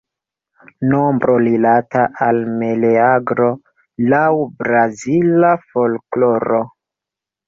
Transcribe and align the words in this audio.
Nombro 0.91 1.33
rilata 1.47 2.05
al 2.27 2.39
Meleagro 2.61 3.49
laŭ 4.13 4.23
Brazila 4.63 5.53
folkloro. 5.75 6.63